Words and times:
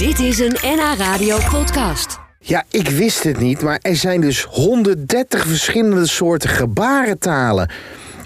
Dit 0.00 0.18
is 0.18 0.38
een 0.38 0.56
NH 0.62 0.98
Radio 0.98 1.38
podcast. 1.50 2.18
Ja, 2.38 2.64
ik 2.70 2.88
wist 2.88 3.22
het 3.22 3.38
niet, 3.38 3.62
maar 3.62 3.78
er 3.82 3.96
zijn 3.96 4.20
dus 4.20 4.44
130 4.44 5.46
verschillende 5.46 6.06
soorten 6.06 6.50
gebarentalen. 6.50 7.70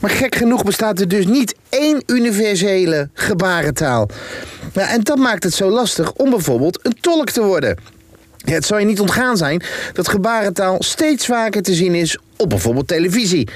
Maar 0.00 0.10
gek 0.10 0.34
genoeg 0.34 0.64
bestaat 0.64 1.00
er 1.00 1.08
dus 1.08 1.26
niet 1.26 1.54
één 1.68 2.02
universele 2.06 3.10
gebarentaal. 3.14 4.08
Ja, 4.72 4.90
en 4.90 5.02
dat 5.02 5.18
maakt 5.18 5.42
het 5.42 5.54
zo 5.54 5.70
lastig 5.70 6.12
om 6.12 6.30
bijvoorbeeld 6.30 6.78
een 6.82 6.96
tolk 7.00 7.30
te 7.30 7.42
worden. 7.42 7.78
Ja, 8.36 8.52
het 8.52 8.64
zal 8.64 8.78
je 8.78 8.86
niet 8.86 9.00
ontgaan 9.00 9.36
zijn 9.36 9.62
dat 9.92 10.08
gebarentaal 10.08 10.76
steeds 10.82 11.26
vaker 11.26 11.62
te 11.62 11.74
zien 11.74 11.94
is 11.94 12.18
op 12.36 12.48
bijvoorbeeld 12.48 12.88
televisie. 12.88 13.48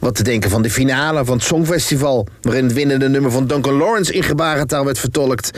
Wat 0.00 0.14
te 0.14 0.22
denken 0.22 0.50
van 0.50 0.62
de 0.62 0.70
finale 0.70 1.24
van 1.24 1.36
het 1.36 1.46
Songfestival, 1.46 2.26
waarin 2.42 2.64
het 2.64 2.72
winnende 2.72 3.08
nummer 3.08 3.30
van 3.30 3.46
Duncan 3.46 3.76
Lawrence 3.76 4.12
in 4.12 4.22
gebarentaal 4.22 4.84
werd 4.84 4.98
vertolkt. 4.98 5.50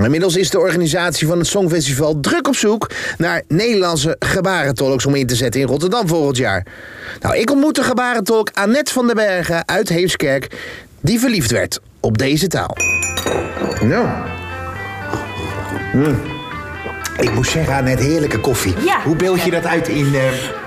Inmiddels 0.00 0.36
is 0.36 0.50
de 0.50 0.58
organisatie 0.58 1.26
van 1.26 1.38
het 1.38 1.46
Songfestival 1.46 2.20
druk 2.20 2.48
op 2.48 2.56
zoek 2.56 2.90
naar 3.18 3.42
Nederlandse 3.48 4.16
gebarentolks 4.18 5.06
om 5.06 5.14
in 5.14 5.26
te 5.26 5.34
zetten 5.34 5.60
in 5.60 5.66
Rotterdam 5.66 6.08
volgend 6.08 6.36
jaar. 6.36 6.66
Nou, 7.20 7.36
ik 7.36 7.50
ontmoette 7.50 7.82
gebarentolk 7.82 8.50
Annette 8.52 8.92
van 8.92 9.06
den 9.06 9.16
Bergen 9.16 9.68
uit 9.68 9.88
Heemskerk, 9.88 10.56
die 11.00 11.20
verliefd 11.20 11.50
werd 11.50 11.80
op 12.00 12.18
deze 12.18 12.46
taal. 12.46 12.76
Nou. 13.80 14.08
Mm. 15.92 16.20
Ik 17.16 17.34
moet 17.34 17.46
zeggen, 17.46 17.74
Annette, 17.74 18.02
heerlijke 18.02 18.40
koffie. 18.40 18.74
Ja. 18.84 19.02
Hoe 19.02 19.16
beeld 19.16 19.42
je 19.42 19.50
dat 19.50 19.66
uit 19.66 19.88
in 19.88 20.14
eh 20.14 20.61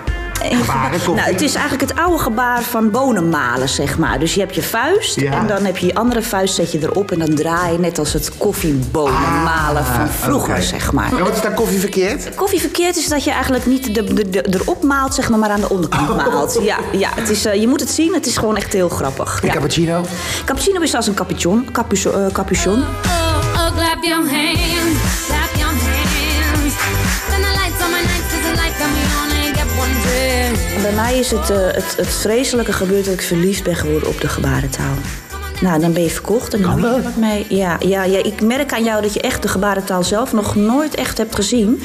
Nou, 0.52 1.20
het 1.20 1.42
is 1.42 1.56
eigenlijk 1.56 1.90
het 1.90 2.00
oude 2.00 2.18
gebaar 2.18 2.62
van 2.62 2.92
bonen 2.92 3.30
malen, 3.30 3.70
zeg 3.70 3.98
maar. 3.98 4.20
Dus 4.20 4.34
je 4.34 4.40
hebt 4.40 4.56
je 4.56 4.64
vuist 4.64 5.20
Ja. 5.20 5.32
en 5.32 5.48
dan 5.48 5.66
heb 5.66 5.78
je 5.78 5.86
je 5.86 5.96
andere 5.96 6.22
vuist 6.22 6.56
zet 6.56 6.72
je 6.72 6.80
erop 6.82 7.12
en 7.12 7.20
dan 7.20 7.36
draai 7.36 7.72
je 7.72 7.80
net 7.80 8.00
als 8.00 8.14
het 8.14 8.38
koffiebonen 8.38 9.44
malen 9.44 9.86
van 9.86 10.08
vroeger, 10.08 10.54
Ah, 10.56 10.62
zeg 10.62 10.92
maar. 10.92 11.12
En 11.18 11.24
wat 11.24 11.36
is 11.36 11.42
daar 11.42 11.54
koffie 11.54 11.80
verkeerd? 11.80 12.36
Koffie 12.36 12.60
verkeerd 12.60 12.96
is 12.98 13.08
dat 13.08 13.24
je 13.24 13.32
eigenlijk 13.32 13.66
niet 13.66 13.96
de, 13.96 14.04
de, 14.14 14.30
de- 14.30 14.46
erop 14.62 14.84
maalt, 14.84 15.14
zeg 15.14 15.30
maar, 15.30 15.40
maar 15.40 15.50
aan 15.50 15.60
de 15.62 15.70
onderkant 15.70 16.10
Oh. 16.10 16.16
maalt. 16.16 16.60
Ja, 16.62 16.78
ja 16.92 17.10
het 17.16 17.30
is, 17.30 17.46
eh, 17.46 17.54
je 17.62 17.68
moet 17.68 17.80
het 17.80 17.90
zien, 17.90 18.14
het 18.14 18.26
is 18.26 18.38
gewoon 18.38 18.56
echt 18.58 18.74
heel 18.74 18.90
grappig. 18.90 19.40
Een 19.42 19.48
Ja. 19.48 19.54
cappuccino? 19.54 20.06
Cappuccino 20.46 20.80
is 20.82 20.94
als 20.96 21.08
een 21.08 21.14
capuchon. 21.14 21.68
Capuchon. 21.72 22.14
eh, 22.14 22.26
capuchon. 22.32 22.74
Oh, 22.74 23.54
oh, 23.54 23.76
clap 23.76 24.04
your 24.04 24.30
hands, 24.30 24.75
mij 31.06 31.20
is 31.20 31.32
het, 31.32 31.50
eh, 31.50 31.58
het, 31.58 31.96
het 31.98 32.08
vreselijke 32.08 32.74
gebeurd 32.74 33.06
dat 33.06 33.14
ik 33.14 33.22
verliefd 33.22 33.64
ben 33.64 33.76
geworden 33.76 34.10
op 34.10 34.22
de 34.22 34.28
gebarentaal. 34.28 34.96
Nou, 35.62 35.80
dan 35.80 35.94
ben 35.94 36.04
je 36.04 36.10
verkocht 36.10 36.54
en 36.54 36.62
dan 36.62 36.82
doe 36.82 36.96
je 36.96 37.02
wat 37.02 37.16
mee. 37.16 37.46
Ja, 37.50 37.78
ja, 37.80 38.04
ja, 38.04 38.24
ik 38.24 38.42
merk 38.42 38.74
aan 38.74 38.84
jou 38.84 39.02
dat 39.02 39.14
je 39.14 39.22
echt 39.22 39.42
de 39.42 39.48
gebarentaal 39.48 40.04
zelf 40.04 40.34
nog 40.34 40.56
nooit 40.56 40.96
echt 40.96 41.18
hebt 41.18 41.36
gezien. 41.36 41.82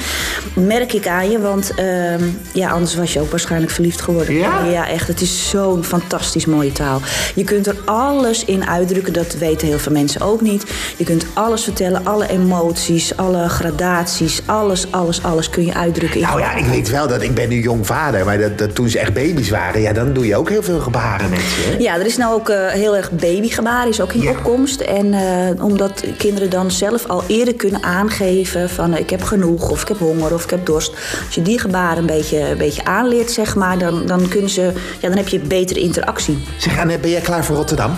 Merk 0.54 0.92
ik 0.92 1.06
aan 1.06 1.30
je, 1.30 1.40
want 1.40 1.72
ehm, 1.74 2.24
ja, 2.52 2.70
anders 2.70 2.94
was 2.94 3.12
je 3.12 3.20
ook 3.20 3.30
waarschijnlijk 3.30 3.72
verliefd 3.72 4.00
geworden. 4.00 4.34
Ja? 4.34 4.64
Ja, 4.64 4.88
echt. 4.88 5.08
Het 5.08 5.20
is 5.20 5.48
zo'n 5.48 5.84
fantastisch 5.84 6.46
mooie 6.46 6.72
taal. 6.72 7.00
Je 7.34 7.44
kunt 7.44 7.66
er 7.66 7.76
alles 7.84 8.44
in 8.44 8.66
uitdrukken, 8.66 9.12
dat 9.12 9.34
weten 9.38 9.68
heel 9.68 9.78
veel 9.78 9.92
mensen 9.92 10.20
ook 10.20 10.40
niet. 10.40 10.64
Je 10.96 11.04
kunt 11.04 11.24
alles 11.32 11.64
vertellen, 11.64 12.04
alle 12.06 12.28
emoties, 12.28 13.16
alle 13.16 13.48
gradaties, 13.48 14.40
alles, 14.46 14.92
alles, 14.92 15.22
alles 15.22 15.50
kun 15.50 15.64
je 15.66 15.74
uitdrukken. 15.74 16.20
in 16.20 16.26
Nou 16.26 16.40
ja, 16.40 16.54
ik 16.56 16.64
weet 16.64 16.90
wel 16.90 17.08
dat 17.08 17.22
ik 17.22 17.34
ben 17.34 17.48
nu 17.48 17.60
jong 17.62 17.86
vader, 17.86 18.24
maar 18.24 18.38
dat, 18.38 18.58
dat 18.58 18.74
toen 18.74 18.88
ze 18.88 18.98
echt 18.98 19.12
baby's 19.14 19.50
waren, 19.50 19.80
ja, 19.80 19.92
dan 19.92 20.12
doe 20.12 20.26
je 20.26 20.36
ook 20.36 20.48
heel 20.48 20.62
veel 20.62 20.80
gebaren 20.80 21.30
met 21.30 21.38
ze. 21.40 21.68
hè? 21.70 21.76
Ja, 21.78 21.98
er 21.98 22.06
is 22.06 22.16
nou 22.16 22.34
ook 22.34 22.48
eh, 22.48 22.66
heel 22.68 22.96
erg 22.96 23.10
babygebaar, 23.10 23.88
is 23.88 24.00
ook 24.00 24.12
in 24.12 24.22
Ja. 24.22 24.30
opkomst. 24.30 24.80
En 24.80 25.14
eh, 25.14 25.64
omdat 25.64 26.04
kinderen 26.18 26.50
dan 26.50 26.70
zelf 26.70 27.06
al 27.06 27.22
eerder 27.26 27.54
kunnen 27.54 27.82
aangeven 27.82 28.70
van 28.70 28.94
eh, 28.94 29.00
ik 29.00 29.10
heb 29.10 29.22
genoeg 29.22 29.70
of 29.70 29.82
ik 29.82 29.88
heb 29.88 29.98
honger 29.98 30.29
of 30.32 30.44
ik 30.44 30.50
heb 30.50 30.66
dorst. 30.66 30.92
Als 31.26 31.34
je 31.34 31.42
die 31.42 31.58
gebaren 31.58 31.98
een 31.98 32.06
beetje, 32.06 32.38
een 32.50 32.58
beetje 32.58 32.84
aanleert, 32.84 33.30
zeg 33.30 33.54
maar, 33.54 33.78
dan, 33.78 34.06
dan 34.06 34.28
kunnen 34.28 34.50
ze, 34.50 34.72
ja, 35.00 35.08
dan 35.08 35.16
heb 35.16 35.28
je 35.28 35.38
betere 35.38 35.80
interactie. 35.80 36.38
Zeg, 36.58 36.78
Annette, 36.78 37.00
ben 37.00 37.10
jij 37.10 37.20
klaar 37.20 37.44
voor 37.44 37.56
Rotterdam? 37.56 37.96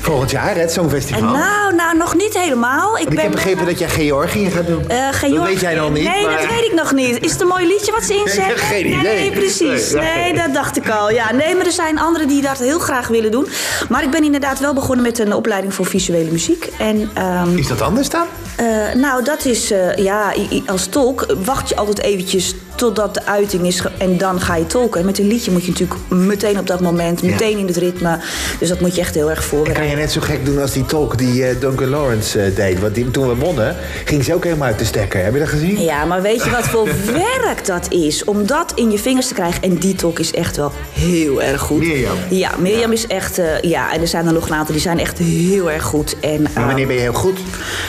Volgend 0.00 0.30
jaar, 0.30 0.56
het 0.56 0.72
Songfestival. 0.72 1.22
En 1.34 1.38
nou, 1.40 1.74
nou, 1.74 1.96
nog 1.96 2.14
niet 2.14 2.38
helemaal. 2.38 2.86
Ik, 2.88 2.92
Want 2.92 3.08
ik 3.08 3.14
ben, 3.14 3.18
heb 3.24 3.30
begrepen 3.32 3.66
dat 3.66 3.78
jij 3.78 3.88
Georgië 3.88 4.50
gaat 4.50 4.66
doen. 4.66 4.88
Eh, 4.88 4.96
Georgië- 5.12 5.34
dat 5.34 5.44
weet 5.46 5.60
jij 5.60 5.74
nog 5.74 5.92
niet. 5.92 6.04
Nee, 6.08 6.24
maar... 6.26 6.36
dat 6.40 6.50
weet 6.50 6.64
ik 6.64 6.72
nog 6.74 6.92
niet. 6.92 7.24
Is 7.24 7.32
het 7.32 7.40
een 7.40 7.46
mooi 7.46 7.66
liedje 7.66 7.92
wat 7.92 8.02
ze 8.04 8.14
inzetten? 8.14 8.58
Geen 8.58 8.84
Nee, 8.90 8.98
idee. 8.98 9.14
Nee, 9.20 9.30
precies. 9.32 9.90
Nee, 9.92 10.02
nee. 10.02 10.32
Nee, 10.32 10.34
dat 10.34 10.54
dacht 10.54 10.76
ik 10.76 10.88
al. 10.90 11.10
Ja, 11.10 11.32
nee, 11.32 11.54
maar 11.54 11.66
er 11.66 11.72
zijn 11.72 11.98
anderen 11.98 12.28
die 12.28 12.42
dat 12.42 12.58
heel 12.58 12.78
graag 12.78 13.08
willen 13.08 13.30
doen. 13.30 13.46
Maar 13.88 14.02
ik 14.02 14.10
ben 14.10 14.24
inderdaad 14.24 14.58
wel 14.60 14.74
begonnen 14.74 15.04
met 15.04 15.18
een 15.18 15.32
opleiding 15.34 15.74
voor 15.74 15.86
visuele 15.86 16.30
muziek. 16.30 16.68
En 16.78 17.10
ehm, 17.14 17.56
Is 17.56 17.68
dat 17.68 17.80
anders 17.80 18.08
dan? 18.08 18.24
eh, 18.56 18.66
nou, 18.94 19.24
dat 19.24 19.44
is, 19.44 19.70
eh, 19.70 19.94
ja, 19.96 20.32
als 20.66 20.86
tolk 20.86 21.26
wacht 21.44 21.68
je 21.68 21.76
altijd 21.76 22.00
eventjes 22.00 22.54
totdat 22.76 23.14
de 23.14 23.26
uiting 23.26 23.66
is 23.66 23.82
en 23.98 24.18
dan 24.18 24.40
ga 24.40 24.56
je 24.56 24.66
tolken. 24.66 25.00
En 25.00 25.06
met 25.06 25.18
een 25.18 25.26
liedje 25.26 25.50
moet 25.50 25.64
je 25.64 25.70
natuurlijk 25.70 26.00
meteen 26.08 26.58
op 26.58 26.66
dat 26.66 26.80
moment, 26.80 27.22
meteen 27.22 27.58
in 27.58 27.66
het 27.66 27.76
ritme. 27.76 28.18
Dus 28.58 28.68
dat 28.68 28.80
moet 28.80 28.94
je 28.94 29.00
echt 29.00 29.14
heel 29.14 29.30
erg 29.30 29.44
voorbereiden. 29.44 29.82
Kan 29.86 29.96
je 29.96 30.02
net 30.02 30.12
zo 30.12 30.20
gek 30.20 30.44
doen 30.44 30.60
als 30.60 30.72
die 30.72 30.84
tolk 30.86 31.18
die 31.18 31.44
eh, 31.46 31.60
Duncan 31.60 31.88
Lawrence 31.88 32.40
eh, 32.42 32.54
deed? 32.56 32.80
Want 32.80 32.94
die, 32.94 33.10
toen 33.10 33.28
we 33.28 33.34
wonnen, 33.34 33.76
ging 34.04 34.24
ze 34.24 34.34
ook 34.34 34.44
helemaal 34.44 34.66
uit 34.68 34.78
de 34.78 34.84
stekker. 34.84 35.24
Heb 35.24 35.32
je 35.32 35.38
dat 35.38 35.48
gezien? 35.48 35.80
Ja, 35.82 36.04
maar 36.04 36.22
weet 36.22 36.44
je 36.44 36.50
wat 36.50 36.64
voor 36.68 36.88
werk 37.44 37.66
dat 37.66 37.86
is? 37.92 38.24
Om 38.24 38.46
dat 38.46 38.72
in 38.74 38.90
je 38.90 38.98
vingers 38.98 39.26
te 39.28 39.34
krijgen. 39.34 39.62
En 39.62 39.76
die 39.76 39.94
tolk 39.94 40.18
is 40.18 40.30
echt 40.32 40.56
wel 40.56 40.72
heel 40.92 41.42
erg 41.42 41.60
goed. 41.60 41.78
Mirjam. 41.78 42.16
Ja, 42.30 42.50
Mirjam 42.58 42.92
is 42.92 43.06
echt... 43.06 43.38
eh, 43.38 43.60
ja, 43.60 43.92
en 43.92 44.00
er 44.00 44.08
zijn 44.08 44.26
er 44.26 44.32
nog 44.32 44.48
een 44.48 44.54
aantal 44.54 44.72
die 44.74 44.82
zijn 44.82 44.98
echt 44.98 45.18
heel 45.18 45.70
erg 45.70 45.82
goed. 45.84 46.16
En, 46.20 46.42
Maar 46.54 46.66
wanneer 46.66 46.86
ben 46.86 46.94
je 46.96 47.00
heel 47.02 47.12
goed? 47.12 47.38
Als 47.38 47.42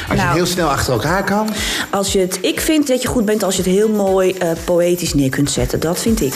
je 0.09 0.15
nou- 0.15 0.27
het 0.27 0.35
heel 0.35 0.45
snel 0.45 0.67
achter 0.69 0.93
elkaar 0.93 1.23
kan. 1.23 1.49
als 1.91 2.11
je 2.13 2.19
het, 2.19 2.39
ik 2.41 2.59
vind 2.61 2.87
dat 2.87 3.01
je 3.01 3.07
goed 3.07 3.25
bent 3.25 3.43
als 3.43 3.55
je 3.55 3.61
het 3.61 3.71
heel 3.71 3.89
mooi 3.89 4.31
eh, 4.31 4.49
poëtisch 4.77 5.13
neer 5.13 5.29
kunt 5.29 5.51
zetten. 5.51 5.79
Dat 5.79 5.99
vind 5.99 6.21
ik. 6.21 6.33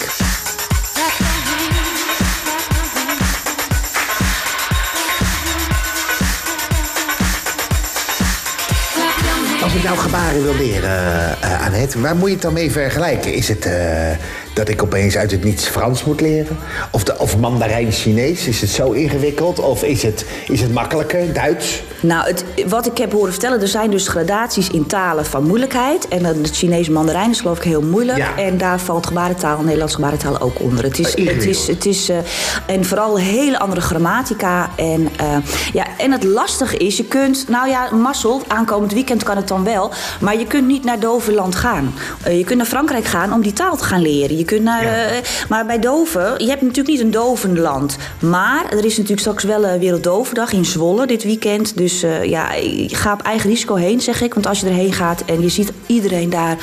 Als 9.63 9.73
ik 9.73 9.83
nou 9.83 9.97
gebaren 9.97 10.43
wil 10.43 10.55
leren, 10.55 11.41
eh 11.41 11.65
Annette, 11.65 11.99
waar 12.01 12.15
moet 12.15 12.27
je 12.27 12.33
het 12.33 12.41
dan 12.41 12.53
mee 12.53 12.71
vergelijken? 12.71 13.33
Is 13.33 13.47
het 13.47 13.65
eh, 13.65 14.11
dat 14.53 14.69
ik 14.69 14.83
opeens 14.83 15.17
uit 15.17 15.31
het 15.31 15.43
niets 15.43 15.67
Frans 15.67 16.03
moet 16.03 16.21
leren? 16.21 16.57
Of, 16.91 17.03
de, 17.03 17.17
of 17.17 17.37
Mandarijn 17.37 17.91
Chinees? 17.91 18.47
Is 18.47 18.61
het 18.61 18.69
zo 18.69 18.91
ingewikkeld? 18.91 19.59
Of 19.59 19.83
is 19.83 20.03
het, 20.03 20.25
is 20.47 20.61
het 20.61 20.73
makkelijker, 20.73 21.33
Duits? 21.33 21.83
Nou, 22.01 22.27
het, 22.27 22.45
wat 22.67 22.85
ik 22.85 22.97
heb 22.97 23.11
horen 23.11 23.31
vertellen, 23.31 23.61
er 23.61 23.67
zijn 23.67 23.91
dus 23.91 24.07
gradaties 24.07 24.69
in 24.69 24.85
talen 24.85 25.25
van 25.25 25.43
moeilijkheid. 25.43 26.07
En 26.07 26.25
het 26.25 26.49
Chinese 26.51 26.91
mandarijn 26.91 27.29
is 27.29 27.39
geloof 27.39 27.57
ik 27.57 27.63
heel 27.63 27.81
moeilijk. 27.81 28.17
Ja. 28.17 28.37
En 28.37 28.57
daar 28.57 28.79
valt 28.79 29.07
gebarentaal, 29.07 29.61
Nederlands 29.61 29.95
gebarentaal 29.95 30.39
ook 30.39 30.59
onder. 30.59 30.83
Het 30.83 30.99
is, 30.99 31.15
het 31.15 31.45
is, 31.45 31.67
het 31.67 31.85
is 31.85 32.09
eh, 32.09 32.17
en 32.65 32.85
vooral 32.85 33.17
een 33.17 33.23
hele 33.23 33.59
andere 33.59 33.81
grammatica. 33.81 34.69
En, 34.75 35.09
eh, 35.17 35.37
ja, 35.73 35.85
en 35.97 36.11
het 36.11 36.23
lastige 36.23 36.77
is, 36.77 36.97
je 36.97 37.05
kunt, 37.05 37.45
nou 37.47 37.69
ja, 37.69 37.91
mazzel, 37.91 38.41
aankomend 38.47 38.93
weekend 38.93 39.23
kan 39.23 39.35
het 39.35 39.47
dan 39.47 39.63
wel. 39.63 39.91
Maar 40.19 40.37
je 40.37 40.47
kunt 40.47 40.67
niet 40.67 40.83
naar 40.83 40.99
Doverland 40.99 41.55
gaan. 41.55 41.93
Eh, 42.23 42.37
je 42.37 42.43
kunt 42.43 42.57
naar 42.57 42.67
Frankrijk 42.67 43.05
gaan 43.05 43.33
om 43.33 43.41
die 43.41 43.53
taal 43.53 43.77
te 43.77 43.83
gaan 43.83 44.01
leren. 44.01 44.37
Je 44.41 44.47
kunt 44.47 44.63
naar, 44.63 44.83
Ja. 44.83 45.05
eh, 45.05 45.17
maar 45.49 45.65
bij 45.65 45.79
Doven, 45.79 46.33
je 46.37 46.49
hebt 46.49 46.61
natuurlijk 46.61 46.87
niet 46.87 46.99
een 46.99 47.11
dovenland. 47.11 47.97
Maar 48.19 48.65
er 48.69 48.85
is 48.85 48.93
natuurlijk 48.97 49.19
straks 49.19 49.43
wel 49.43 49.65
een 49.65 49.79
Werelddovendag 49.79 50.51
in 50.53 50.65
Zwolle 50.65 51.07
dit 51.07 51.23
weekend. 51.23 51.77
Dus 51.77 52.03
eh, 52.03 52.23
ja, 52.23 52.49
ga 52.87 53.13
op 53.13 53.21
eigen 53.21 53.49
risico 53.49 53.75
heen, 53.75 54.01
zeg 54.01 54.21
ik. 54.21 54.33
Want 54.33 54.47
als 54.47 54.59
je 54.59 54.65
erheen 54.67 54.93
gaat 54.93 55.23
en 55.25 55.41
je 55.41 55.49
ziet 55.49 55.71
iedereen 55.85 56.29
daar 56.29 56.57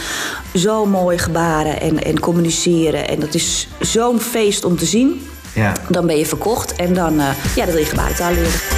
zo 0.55 0.87
mooi 0.87 1.19
gebaren 1.19 1.81
en, 1.81 2.03
en 2.05 2.21
communiceren. 2.21 3.09
En 3.09 3.21
dat 3.21 3.35
is 3.35 3.69
zo'n 3.81 4.21
feest 4.21 4.65
om 4.65 4.77
te 4.77 4.87
zien. 4.87 5.27
Ja. 5.55 5.73
Dan 5.89 6.07
ben 6.07 6.19
je 6.19 6.27
verkocht 6.27 6.77
en 6.77 6.95
dan, 6.95 7.21
eh, 7.21 7.27
ja, 7.57 7.65
dan 7.65 7.75
wil 7.75 7.83
je 7.83 7.89
gebarentaal 7.89 8.33
leren. 8.33 8.78